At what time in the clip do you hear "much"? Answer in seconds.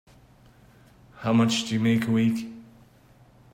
1.31-1.65